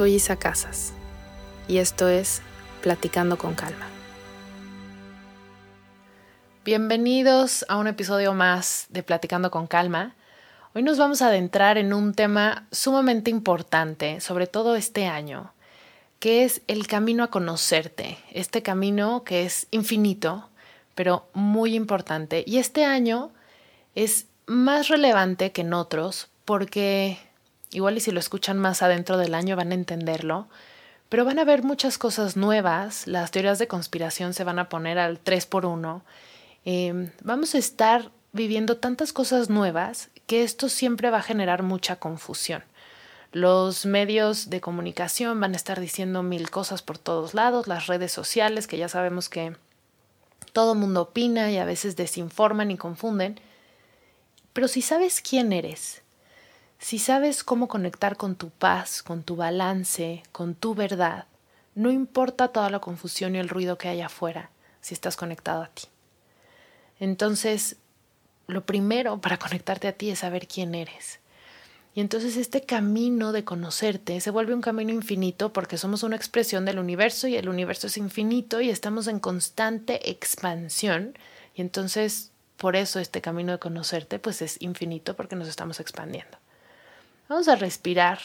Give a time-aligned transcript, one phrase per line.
[0.00, 0.94] Soy Isa Casas
[1.68, 2.40] y esto es
[2.80, 3.86] Platicando con Calma.
[6.64, 10.14] Bienvenidos a un episodio más de Platicando con Calma.
[10.72, 15.52] Hoy nos vamos a adentrar en un tema sumamente importante, sobre todo este año,
[16.18, 20.48] que es el camino a conocerte, este camino que es infinito,
[20.94, 22.42] pero muy importante.
[22.46, 23.32] Y este año
[23.94, 27.18] es más relevante que en otros porque
[27.72, 30.48] Igual y si lo escuchan más adentro del año van a entenderlo,
[31.08, 34.98] pero van a ver muchas cosas nuevas, las teorías de conspiración se van a poner
[34.98, 36.02] al 3 por 1
[36.64, 41.96] em, vamos a estar viviendo tantas cosas nuevas que esto siempre va a generar mucha
[41.96, 42.62] confusión.
[43.32, 48.12] Los medios de comunicación van a estar diciendo mil cosas por todos lados, las redes
[48.12, 49.56] sociales, que ya sabemos que
[50.52, 53.40] todo mundo opina y a veces desinforman y confunden.
[54.52, 56.02] Pero si sabes quién eres,
[56.80, 61.26] si sabes cómo conectar con tu paz, con tu balance, con tu verdad,
[61.74, 64.50] no importa toda la confusión y el ruido que hay afuera,
[64.80, 65.84] si estás conectado a ti.
[66.98, 67.76] Entonces,
[68.46, 71.20] lo primero para conectarte a ti es saber quién eres.
[71.94, 76.64] Y entonces este camino de conocerte se vuelve un camino infinito porque somos una expresión
[76.64, 81.14] del universo y el universo es infinito y estamos en constante expansión.
[81.54, 86.39] Y entonces, por eso este camino de conocerte pues es infinito porque nos estamos expandiendo.
[87.30, 88.18] Vamos a respirar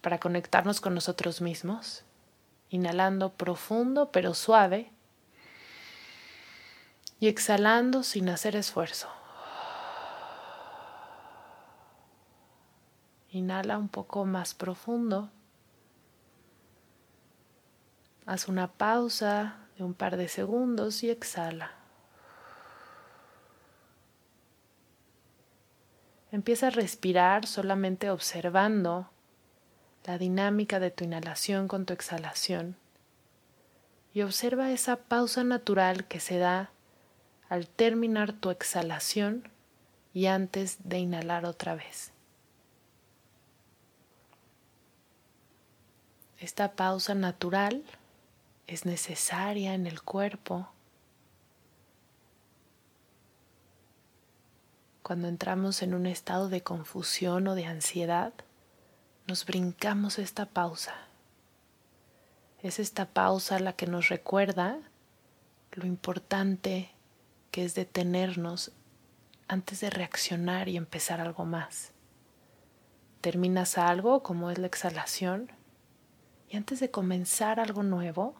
[0.00, 2.02] para conectarnos con nosotros mismos,
[2.68, 4.90] inhalando profundo pero suave
[7.20, 9.08] y exhalando sin hacer esfuerzo.
[13.30, 15.30] Inhala un poco más profundo.
[18.26, 21.79] Haz una pausa de un par de segundos y exhala.
[26.32, 29.10] Empieza a respirar solamente observando
[30.04, 32.76] la dinámica de tu inhalación con tu exhalación
[34.14, 36.70] y observa esa pausa natural que se da
[37.48, 39.48] al terminar tu exhalación
[40.12, 42.12] y antes de inhalar otra vez.
[46.38, 47.84] Esta pausa natural
[48.66, 50.68] es necesaria en el cuerpo
[55.10, 58.32] Cuando entramos en un estado de confusión o de ansiedad,
[59.26, 60.94] nos brincamos esta pausa.
[62.62, 64.78] Es esta pausa la que nos recuerda
[65.72, 66.92] lo importante
[67.50, 68.70] que es detenernos
[69.48, 71.90] antes de reaccionar y empezar algo más.
[73.20, 75.50] Terminas algo como es la exhalación
[76.48, 78.36] y antes de comenzar algo nuevo,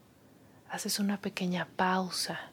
[0.69, 2.50] haces una pequeña pausa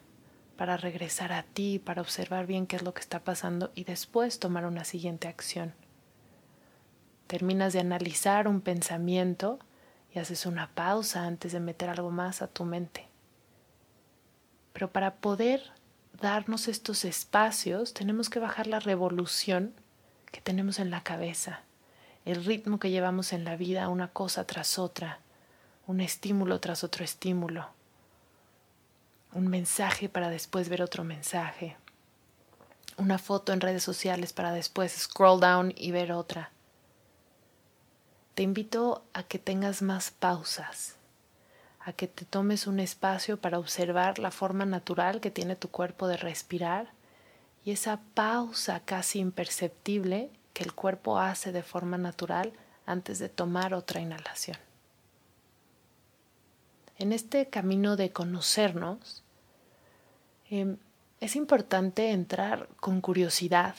[0.59, 4.41] para regresar a ti, para observar bien qué es lo que está pasando y después
[4.41, 5.73] tomar una siguiente acción.
[7.29, 9.61] Terminas de analizar un pensamiento
[10.13, 13.07] y haces una pausa antes de meter algo más a tu mente.
[14.73, 15.63] Pero para poder
[16.21, 19.73] darnos estos espacios tenemos que bajar la revolución
[20.33, 21.63] que tenemos en la cabeza,
[22.25, 25.21] el ritmo que llevamos en la vida, una cosa tras otra,
[25.87, 27.78] un estímulo tras otro estímulo
[29.39, 31.77] un mensaje para después ver otro mensaje,
[32.97, 36.51] una foto en redes sociales para después scroll down y ver otra.
[38.35, 40.97] Te invito a que tengas más pausas,
[41.79, 46.09] a que te tomes un espacio para observar la forma natural que tiene tu cuerpo
[46.09, 46.91] de respirar
[47.65, 52.53] y esa pausa casi imperceptible que el cuerpo hace de forma natural
[52.87, 54.59] antes de tomar otra inhalación.
[56.97, 59.23] En este camino de conocernos,
[60.51, 60.77] em,
[61.21, 63.75] es importante entrar con curiosidad,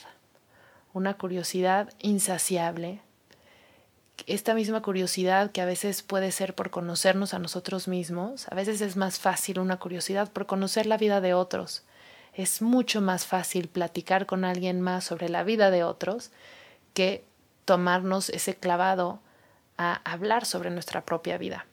[0.94, 3.02] una curiosidad insaciable,
[4.28, 8.82] esta misma curiosidad que a veces puede ser por conocernos a nosotros mismos, a veces
[8.82, 11.84] es más fácil una curiosidad por conocer la vida de otros.
[12.34, 16.32] Es mucho más fácil platicar con alguien más sobre la vida de otros
[16.94, 17.26] que
[17.66, 19.20] tomarnos ese clavado
[19.78, 21.66] a hablar sobre nuestra propia vida.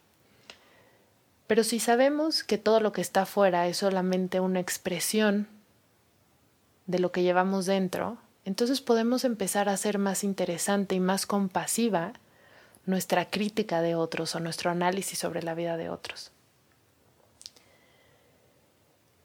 [1.46, 5.48] Pero si sabemos que todo lo que está afuera es solamente una expresión
[6.86, 12.12] de lo que llevamos dentro, entonces podemos empezar a ser más interesante y más compasiva
[12.84, 16.30] nuestra crítica de otros o nuestro análisis sobre la vida de otros.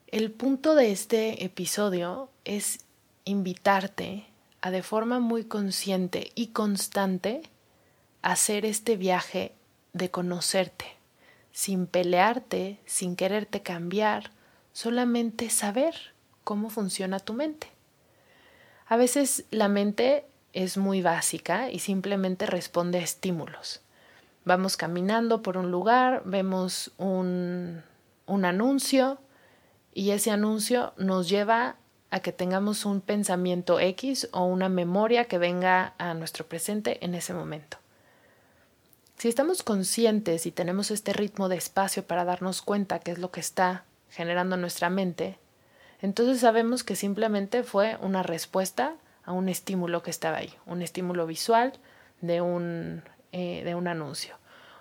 [0.08, 2.80] El punto de este episodio es
[3.24, 4.26] invitarte
[4.62, 7.44] a de forma muy consciente y constante
[8.22, 9.54] hacer este viaje
[9.94, 10.86] de conocerte,
[11.52, 14.32] sin pelearte, sin quererte cambiar,
[14.74, 15.96] solamente saber
[16.44, 17.68] cómo funciona tu mente.
[18.88, 23.82] A veces la mente es muy básica y simplemente responde a estímulos.
[24.44, 27.84] Vamos caminando por un lugar, vemos un,
[28.26, 29.20] un anuncio
[29.94, 31.76] y ese anuncio nos lleva
[32.10, 37.16] a que tengamos un pensamiento X o una memoria que venga a nuestro presente en
[37.16, 37.78] ese momento.
[39.22, 43.30] Si estamos conscientes y tenemos este ritmo de espacio para darnos cuenta qué es lo
[43.30, 45.38] que está generando nuestra mente,
[46.02, 51.28] entonces sabemos que simplemente fue una respuesta a un estímulo que estaba ahí, un estímulo
[51.28, 51.74] visual
[52.22, 54.38] de un, eh, de un anuncio.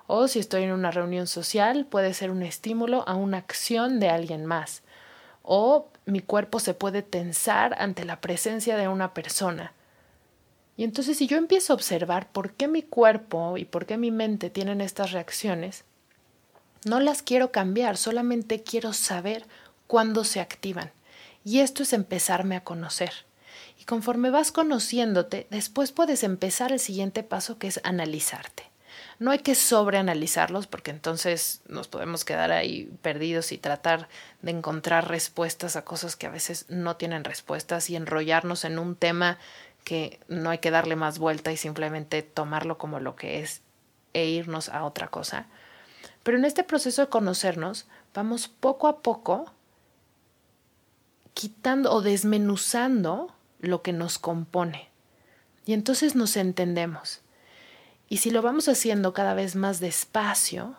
[0.07, 4.09] O si estoy en una reunión social, puede ser un estímulo a una acción de
[4.09, 4.83] alguien más.
[5.43, 9.75] O mi cuerpo se puede tensar ante la presencia de una persona.
[10.77, 14.11] Y entonces si yo empiezo a observar por qué mi cuerpo y por qué mi
[14.11, 15.85] mente tienen estas reacciones,
[16.85, 19.47] no las quiero cambiar, solamente quiero saber
[19.87, 20.91] cuándo se activan.
[21.45, 23.13] Y esto es empezarme a conocer.
[23.79, 28.71] Y conforme vas conociéndote, después puedes empezar el siguiente paso que es analizarte.
[29.19, 34.09] No hay que sobreanalizarlos porque entonces nos podemos quedar ahí perdidos y tratar
[34.43, 38.97] de encontrar respuestas a cosas que a veces no tienen respuestas y enrollarnos en un
[38.97, 39.39] tema
[39.85, 43.63] que no hay que darle más vuelta y simplemente tomarlo como lo que es
[44.13, 45.47] e irnos a otra cosa.
[46.23, 49.53] Pero en este proceso de conocernos, vamos poco a poco
[51.35, 54.89] quitando o desmenuzando lo que nos compone.
[55.65, 57.21] Y entonces nos entendemos.
[58.09, 60.77] Y si lo vamos haciendo cada vez más despacio,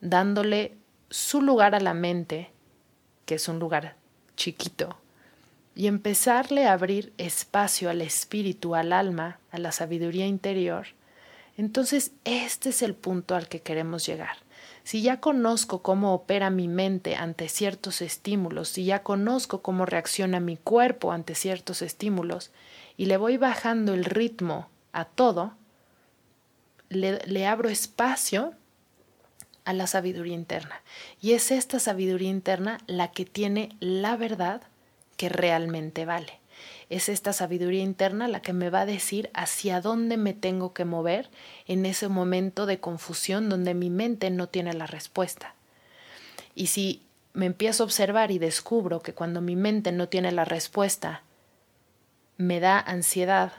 [0.00, 0.76] dándole
[1.10, 2.50] su lugar a la mente,
[3.24, 3.96] que es un lugar
[4.36, 4.98] chiquito,
[5.74, 10.88] y empezarle a abrir espacio al espíritu, al alma, a la sabiduría interior,
[11.56, 14.36] entonces este es el punto al que queremos llegar.
[14.84, 20.40] Si ya conozco cómo opera mi mente ante ciertos estímulos, si ya conozco cómo reacciona
[20.40, 22.50] mi cuerpo ante ciertos estímulos,
[22.96, 25.54] y le voy bajando el ritmo a todo,
[26.88, 28.54] le, le abro espacio
[29.64, 30.82] a la sabiduría interna.
[31.20, 34.62] Y es esta sabiduría interna la que tiene la verdad
[35.16, 36.40] que realmente vale.
[36.90, 40.84] Es esta sabiduría interna la que me va a decir hacia dónde me tengo que
[40.84, 41.30] mover
[41.66, 45.54] en ese momento de confusión donde mi mente no tiene la respuesta.
[46.54, 50.44] Y si me empiezo a observar y descubro que cuando mi mente no tiene la
[50.44, 51.22] respuesta,
[52.36, 53.52] me da ansiedad,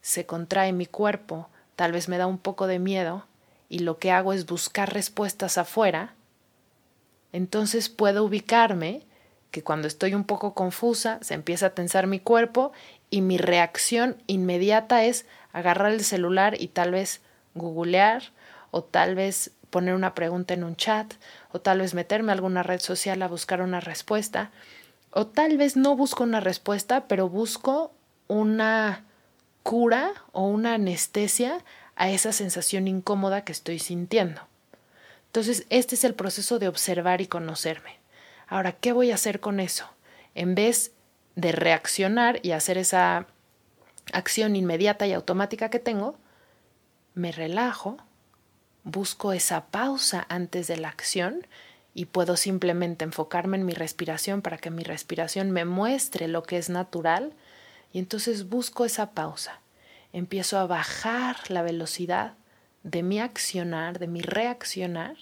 [0.00, 3.26] se contrae mi cuerpo, tal vez me da un poco de miedo,
[3.68, 6.14] y lo que hago es buscar respuestas afuera,
[7.32, 9.06] entonces puedo ubicarme
[9.52, 12.72] que cuando estoy un poco confusa se empieza a tensar mi cuerpo
[13.10, 17.20] y mi reacción inmediata es agarrar el celular y tal vez
[17.54, 18.24] googlear
[18.70, 21.14] o tal vez poner una pregunta en un chat
[21.52, 24.50] o tal vez meterme a alguna red social a buscar una respuesta
[25.10, 27.92] o tal vez no busco una respuesta pero busco
[28.28, 29.04] una
[29.62, 31.62] cura o una anestesia
[31.94, 34.40] a esa sensación incómoda que estoy sintiendo.
[35.26, 38.01] Entonces, este es el proceso de observar y conocerme.
[38.46, 39.86] Ahora, ¿qué voy a hacer con eso?
[40.34, 40.92] En vez
[41.36, 43.26] de reaccionar y hacer esa
[44.12, 46.16] acción inmediata y automática que tengo,
[47.14, 47.98] me relajo,
[48.84, 51.46] busco esa pausa antes de la acción
[51.94, 56.56] y puedo simplemente enfocarme en mi respiración para que mi respiración me muestre lo que
[56.56, 57.34] es natural
[57.92, 59.60] y entonces busco esa pausa.
[60.12, 62.34] Empiezo a bajar la velocidad
[62.82, 65.16] de mi accionar, de mi reaccionar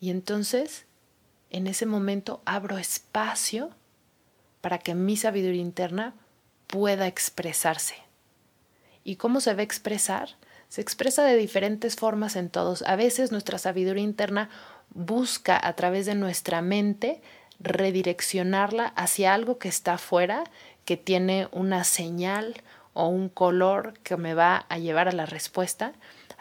[0.00, 0.86] y entonces
[1.52, 3.70] en ese momento abro espacio
[4.60, 6.14] para que mi sabiduría interna
[6.66, 7.94] pueda expresarse.
[9.04, 10.30] ¿Y cómo se a expresar?
[10.68, 12.82] Se expresa de diferentes formas en todos.
[12.82, 14.48] A veces nuestra sabiduría interna
[14.90, 17.20] busca a través de nuestra mente
[17.60, 20.44] redireccionarla hacia algo que está afuera,
[20.84, 22.62] que tiene una señal
[22.94, 25.92] o un color que me va a llevar a la respuesta.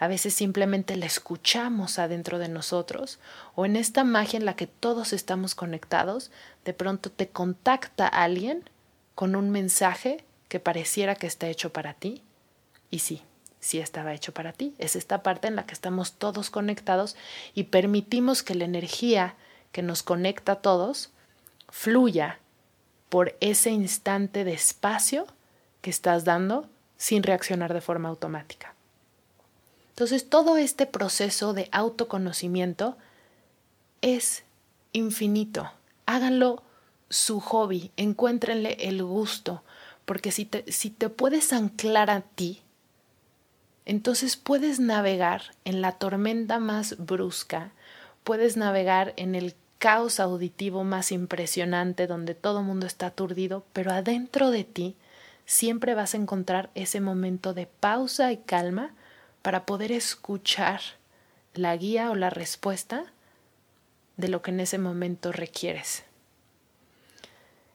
[0.02, 3.20] A veces simplemente la escuchamos adentro de nosotros,
[3.54, 6.32] o en esta magia en la que todos estamos conectados,
[6.66, 8.68] de pronto te contacta alguien
[9.14, 12.24] con un mensaje que pareciera que está hecho para ti,
[12.90, 13.22] y sí,
[13.60, 14.74] sí estaba hecho para ti.
[14.80, 17.16] Es esta parte en la que estamos todos conectados
[17.54, 19.36] y permitimos que la energía
[19.72, 21.12] que nos conecta a todos
[21.70, 22.40] fluya
[23.10, 25.28] por ese instante de espacio
[25.82, 26.68] que estás dando
[26.98, 28.74] sin reaccionar de forma automática.
[30.02, 32.98] Entonces, todo este proceso de autoconocimiento
[34.02, 34.44] es
[34.94, 35.70] infinito.
[36.08, 36.64] Háganlo
[37.10, 39.62] su hobby, encuéntrenle el gusto,
[40.06, 42.64] porque si te, si te puedes anclar a ti,
[43.86, 47.72] entonces puedes navegar en la tormenta más brusca,
[48.24, 53.92] puedes navegar en el caos auditivo más impresionante donde todo el mundo está aturdido, pero
[53.92, 54.96] adentro de ti
[55.46, 58.96] siempre vas a encontrar ese momento de pausa y calma
[59.42, 60.82] para poder escuchar
[61.54, 63.06] la guía o la respuesta
[64.18, 66.04] de lo que en ese momento requieres.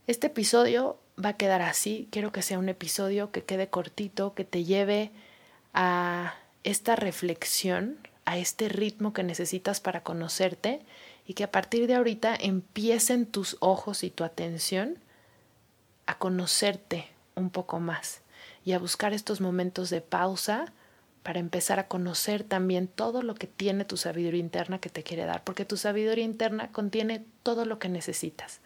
[0.07, 4.45] Este episodio va a quedar así, quiero que sea un episodio que quede cortito, que
[4.45, 5.11] te lleve
[5.75, 10.81] a esta reflexión, a este ritmo que necesitas para conocerte
[11.27, 14.99] y que a partir de ahorita empiecen tus ojos y tu atención
[16.07, 18.21] a conocerte un poco más
[18.65, 20.73] y a buscar estos momentos de pausa
[21.27, 25.25] para empezar a conocer también todo lo que tiene tu sabiduría interna que te quiere
[25.25, 28.61] dar, porque tu sabiduría interna contiene todo lo que necesitas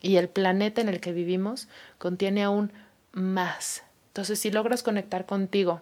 [0.00, 1.66] y el planeta en el que vivimos
[1.98, 2.72] contiene aún
[3.10, 3.82] más.
[4.10, 5.80] Entonces, si logras conectar contigo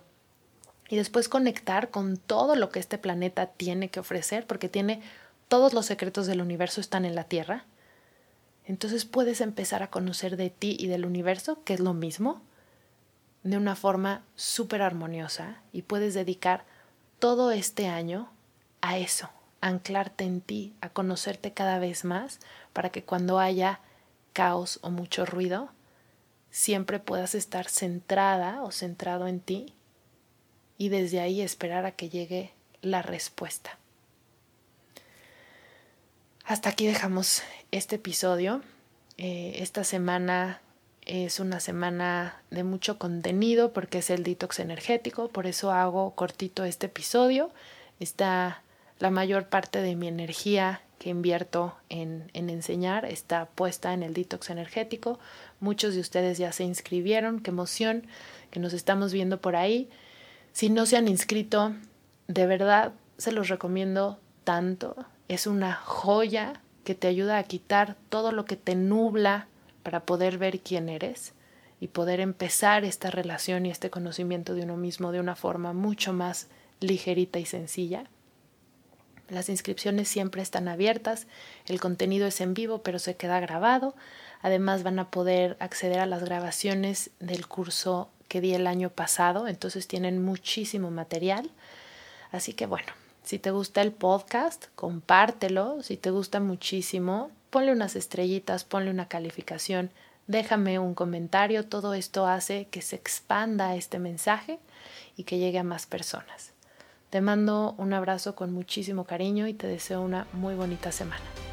[0.89, 5.03] y después conectar con todo lo que este planeta tiene que ofrecer, porque tiene
[5.49, 7.67] todos los secretos del universo están en la Tierra,
[8.65, 12.41] entonces puedes empezar a conocer de ti y del universo, que es lo mismo,
[13.43, 16.65] de una forma súper armoniosa y puedes dedicar
[17.19, 18.31] todo este año
[18.81, 19.31] a eso,
[19.61, 22.41] a anclarte en ti, a conocerte cada vez más,
[22.73, 23.81] para que cuando haya
[24.33, 25.71] caos o mucho ruido,
[26.51, 29.75] siempre puedas estar centrada o centrado en ti
[30.79, 33.79] y desde ahí esperar a que llegue la respuesta.
[36.45, 38.63] Hasta aquí dejamos este episodio.
[39.17, 40.61] Eh, esta semana
[41.07, 46.65] es una semana de mucho contenido porque es el detox energético, por eso hago cortito
[46.65, 47.51] este episodio.
[48.01, 48.63] Está
[48.99, 54.15] la mayor parte de mi energía que invierto en, en, enseñar está puesta en el
[54.15, 55.19] detox energético.
[55.59, 58.07] Muchos de ustedes ya se inscribieron, qué emoción
[58.51, 59.91] que nos estamos viendo por ahí.
[60.53, 61.75] Si no se han inscrito,
[62.29, 64.95] de verdad se los recomiendo tanto.
[65.27, 69.49] Es una joya que te ayuda a quitar todo lo que te nubla
[69.83, 71.33] para poder ver quién eres
[71.81, 76.13] y poder empezar esta relación y este conocimiento de uno mismo de una forma mucho
[76.13, 76.49] más
[76.81, 78.05] ligerita y sencilla.
[79.29, 81.27] Las inscripciones siempre están abiertas,
[81.67, 83.95] el contenido es en vivo pero se queda grabado.
[84.43, 89.49] Además van a poder acceder a las grabaciones del curso que di el año pasado,
[89.49, 91.51] entonces tienen muchísimo material.
[92.31, 95.83] Así que bueno, si te gusta el podcast, compártelo.
[95.83, 99.91] Si te gusta muchísimo, ponle unas estrellitas, ponle una calificación,
[100.27, 101.67] déjame un comentario.
[101.67, 104.59] Todo esto hace que se expanda este mensaje
[105.19, 106.55] y que llegue a más personas.
[107.11, 111.52] Te mando un abrazo con muchísimo cariño y te deseo una muy bonita semana.